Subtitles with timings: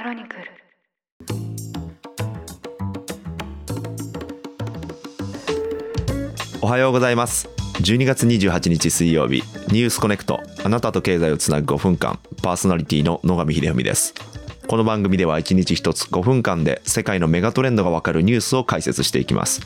[0.00, 0.42] クロニクル。
[6.62, 7.50] おはようございます。
[7.82, 10.40] 12月28日水曜日ニュースコネクト。
[10.64, 14.14] あなたと経済をつなぐ5分間パーソナリティの野上秀文です。
[14.68, 19.60] この番組では1日1つ5分間で世界のメガトレンドがわかるニュースを解説していきます。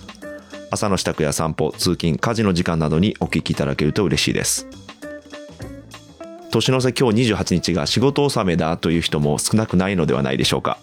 [0.73, 4.67] 朝の支度や散歩通勤家事の時間などにお聞きいただけると嬉しいです。
[6.55, 10.79] 年の瀬今日28日が仕事納めだという人も少なくないのではないでしょうか。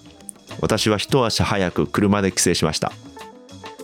[0.60, 2.92] 私は一足早く車で帰省しました。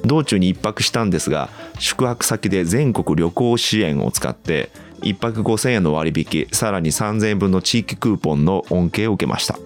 [0.04, 4.70] 道中に一泊したんですが宿泊先で全国旅行支援を使って
[5.02, 9.58] 1泊5000円の割引さらに3000円分の地域クーポンの恩恵を受けました。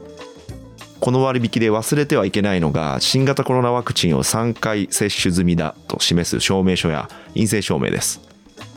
[1.00, 8.22] この割引で忘れてはいけないのが新型コロナワクチンを3回接種済みだと示す証明書や陰性証明です。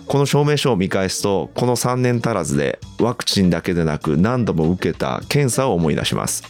[0.06, 6.45] この証明書を見返すとこの3年足らずでワクチンだけでなく何度も受けた検査を思い出します。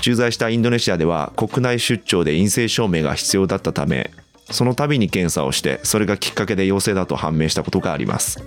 [0.00, 4.10] 駐在したインドネシアでは国内出張で陰性証明が必要だったため
[4.50, 8.42] その度に検査をしてそれがきっかけで陽性だと判明したことがあります。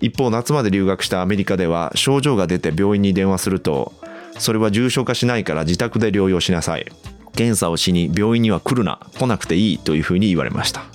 [0.00, 3.92] 一方夏まで留学したアメリカでは症状が出て病院に電話すると
[4.38, 6.86] それは重症化しないから自宅で療養しなさい。
[7.36, 10.86] 検査をしに病院には来るな来なくていいというふうに言われました。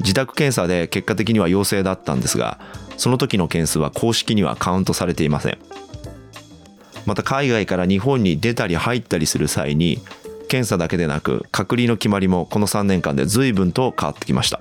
[0.00, 2.58] 自宅検査で結果的には陽性だったんですが
[2.96, 5.58] その時の件数は公式にはカウントされていません。
[7.06, 10.00] また海外から日本に出たり入ったりする際に
[10.48, 14.60] 検査だけでなく隔離の決まりもこの3年間で随分と変わってきました。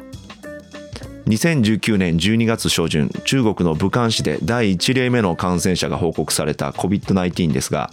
[1.28, 7.90] 2019年12月初旬中国の武漢市で第1例目の感染者が報告された COVID-19 ですが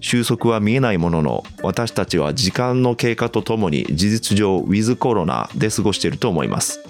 [0.00, 6.80] 収束は見えないものの私たちは時間の経過とともに事実上ウィズコロナで過ごしていると思います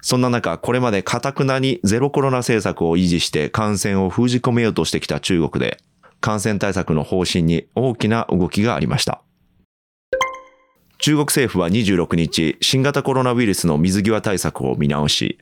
[0.00, 5.78] そんな中これまでかたくなにゼロコロナ政策を維持して感染を封じ込めようとしてきた中国で
[6.20, 9.22] 感染対策の方針に大きな動きがありました
[10.98, 15.38] 中国政府は26日、新型コロナウイルスの水際対策を見直し、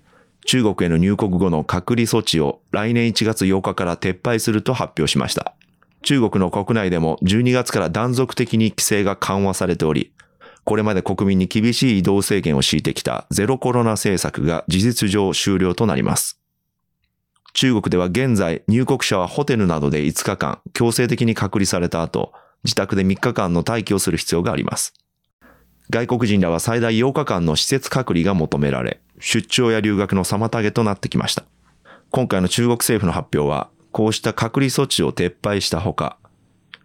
[0.47, 5.55] 中国への入国後の隔離措置を来年1月8日から撤廃すると発表しました。
[6.05, 10.13] 中国の国内でも12月から断続的に規制が緩和されており、
[10.65, 16.41] これまで国民に厳しい移動制限を敷いてきたゼロコロナ政策が事実上終了となります。
[17.55, 22.33] 中国では現在入国者はホテルなどで5日間強制的に隔離された後、
[22.65, 24.93] 自宅で3日間の待機をする必要があります。
[25.91, 31.45] 外国人らは最大8日間の施設隔離が求められ、出張や留学の妨げとなってきました。
[32.11, 36.19] 今回の中国政府の発表は、こうした隔離措置を撤廃したほか、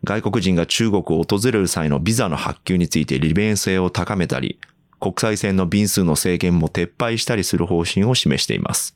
[0.03, 4.59] 外国人が中国を訪れる際のビザの発給について利便性を高めたり、
[4.99, 8.95] 国際線の便数の制限も撤廃したりする方針を示しています。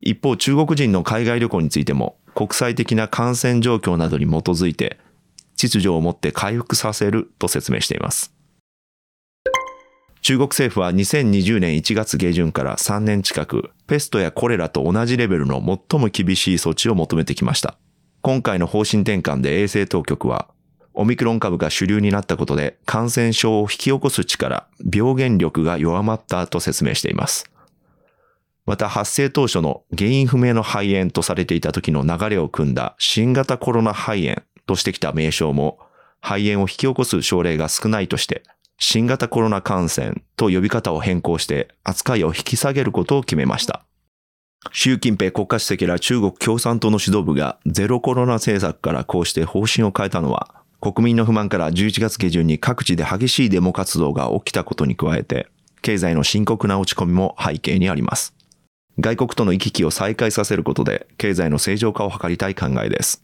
[0.00, 4.98] 一方、中国人の海外旅行についても、国際的な感染状況などに基づいて、
[5.56, 8.35] 秩序をもって回復させると説明しています。
[10.26, 17.78] 中国政府は2020年1月下旬から3年近く、ペストやコレラと同じレベルの最も厳しい措置を求めてきました。
[18.22, 20.48] 今回の方針転換で衛生当局は、
[20.94, 27.48] オミクロン株が主流になったことで感染症を引き起こす力、病原力が弱まったと説明しています。
[28.64, 35.78] また発生当初の原因不明の肺炎とされていた時の流れを組んだ新型コロナ肺炎としてきた名称も
[36.20, 38.42] 肺炎を引き起こす症例が少ないとして
[38.78, 43.84] 新型コロナ感染と呼び方を変更して扱いを引き下げることを決めました。
[44.72, 55.48] 習近平国家主席ら中国共産党の指導部がゼロコロナ政策からこうして方針を変えたのは、国民の不満から11月下旬に各地で激しいデモ活動が起きたことに加えて、
[55.82, 58.34] 経済の深刻な落ち込みも背景にあります。
[58.98, 63.22] 外国との行き来を再開させることで経済の正常化を図りたい考えです。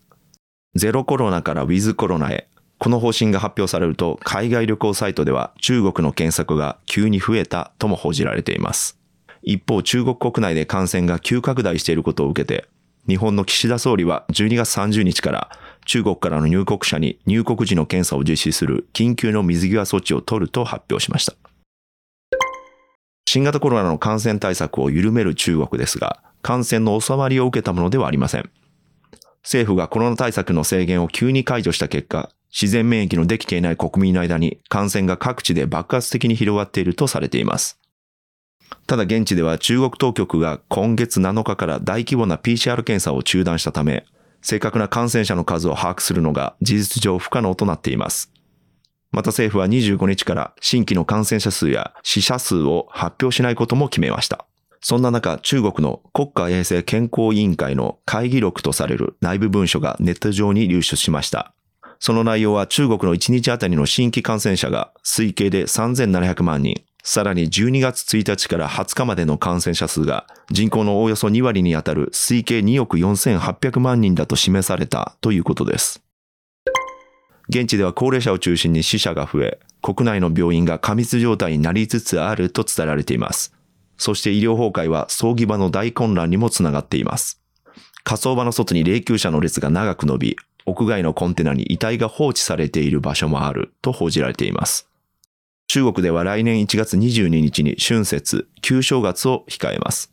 [0.74, 2.48] ゼロコロナからウィズコロナへ
[2.82, 8.98] この方針が発表されると、海外旅行サイトでは中国の検索が急に増えたとも報じられています。
[9.40, 12.66] 一方、中国国内で感染が急拡大していることを受けて、
[13.06, 15.50] 日本の岸田総理は12月30日から
[15.86, 21.34] 中国からの入国者に入国時の検査を実施する緊急の水際措置を取ると発表しました。
[23.28, 28.50] 新型コロナの感染対策を緩める中国ですが、感染の収まりを受けたものではありません。
[29.44, 37.78] 政府がコロナ対策の制限を急に解除した結果、自然免疫のできていない国民の間に感染が各地で爆発的に広がっているとされています。
[38.86, 44.04] ただ現地では中国当局が今月7日から大規模な PCR 検査を中断したため、
[44.42, 48.32] 正確な感染者の数を把握するのが事実上不可能となっています。
[49.12, 54.46] また政府は25日から新規の感染者数や死者数を発表しないことも決めました。
[54.80, 61.54] そんな中、中国の国家衛生健康委員会の会議録とされる内部文書がネット上に流出しました。
[62.04, 76.02] その内容は中国の1日あたりの新規感染者が推計で3700万人、さらに12月1日から20日までの感染者数が人口のおよそ2割にあたる推計2億4800万人だと示されたということです。
[77.48, 83.54] 現地では高齢者を中心に死者が増え、国内の病院が過密状態になりつつあると伝えられています。
[83.96, 87.40] そして医療崩壊は葬儀場の大混乱にもつながっています。
[88.02, 90.36] 火葬場の外に霊柩車の列が長く伸び、
[90.66, 94.88] 屋外のコンテナに遺体が放置されている場所もあると報じられています。
[95.68, 100.12] 中国では来年1月22日に春節、旧正月を控えます。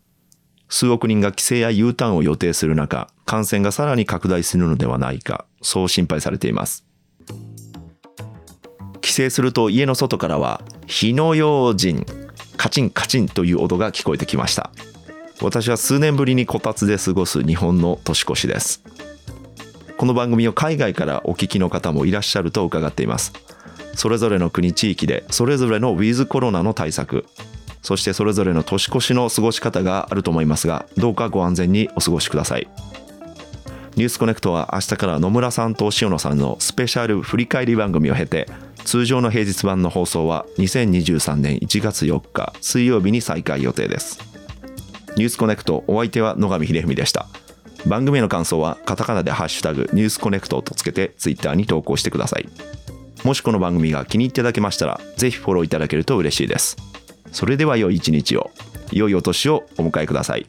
[0.70, 6.86] 数億人が帰省や U ターンを予定する中、感染がさらに拡大するのではないか、そう心配されています。
[9.02, 12.06] 帰省すると家の外からは、火の用心、
[12.56, 14.72] カチンカチンという音が聞こえてきました。
[15.42, 18.84] 私は数年ぶりにこたつで過ごす日本の年越しです。
[20.00, 23.34] この番組を海外からお聞きの方もいらっしゃると伺っています。
[23.96, 27.26] それぞれの国地域でそれぞれのウィズコロナの対策。
[27.82, 32.70] そしてそれぞれの年越しの過ごし方があると思いますがどうかご安全にお過ごしください。
[33.98, 38.48] ニュースコネクトは明日から野村さんと塩野さんのスペシャル振り返り番組を経て
[38.86, 44.18] 通常の平日版の放送は2023年1月4日水曜日に再開予定です。
[45.18, 47.28] ニュースコネクトお相手は野上秀文でした。
[47.86, 52.48] 番組の感想はカタカナでハッシュタグニュースコネクトとつけてツイッターに投稿してください。
[53.24, 56.78] もしこの番組が気に入っていただけましたら、ぜひフォローいただけると嬉しいです。
[57.32, 58.52] それでは良い一日を、
[58.92, 60.48] 良いお年をお迎えください。